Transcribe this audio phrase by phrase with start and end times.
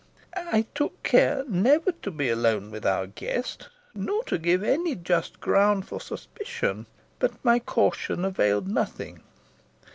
[0.35, 5.39] I took care never to be alone with our guest nor to give any just
[5.39, 6.87] ground for suspicion
[7.19, 9.21] but my caution availed nothing.